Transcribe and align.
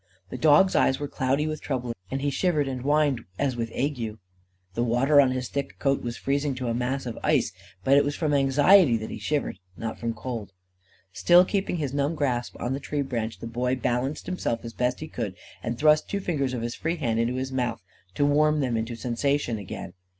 The 0.31 0.37
dog's 0.39 0.75
eyes 0.75 0.99
were 0.99 1.07
cloudy 1.07 1.45
with 1.45 1.61
trouble, 1.61 1.93
and 2.09 2.23
he 2.23 2.31
shivered 2.31 2.67
and 2.67 2.81
whined 2.81 3.21
as 3.37 3.55
with 3.55 3.71
ague. 3.71 4.17
The 4.73 4.81
water 4.83 5.21
on 5.21 5.29
his 5.29 5.47
thick 5.47 5.77
coat 5.77 6.01
was 6.01 6.17
freezing 6.17 6.55
to 6.55 6.69
a 6.69 6.73
mass 6.73 7.05
of 7.05 7.19
ice. 7.21 7.51
But 7.83 7.97
it 7.97 8.03
was 8.03 8.15
from 8.15 8.33
anxiety 8.33 8.97
that 8.97 9.11
he 9.11 9.19
shivered, 9.19 9.59
and 9.75 9.83
not 9.85 9.99
from 9.99 10.15
cold. 10.15 10.53
Still 11.13 11.45
keeping 11.45 11.75
his 11.77 11.93
numb 11.93 12.15
grasp 12.15 12.55
on 12.59 12.73
the 12.73 12.79
tree 12.79 13.03
branch, 13.03 13.41
the 13.41 13.45
boy 13.45 13.75
balanced 13.75 14.25
himself 14.25 14.61
as 14.65 14.73
best 14.73 15.01
he 15.01 15.07
could, 15.07 15.35
and 15.61 15.77
thrust 15.77 16.09
two 16.09 16.19
fingers 16.19 16.55
of 16.55 16.63
his 16.63 16.73
free 16.73 16.95
hand 16.95 17.19
into 17.19 17.35
his 17.35 17.51
mouth 17.51 17.83
to 18.15 18.25
warm 18.25 18.59
them 18.59 18.75
into 18.75 18.95
sensation 18.95 19.59
again. 19.59 19.93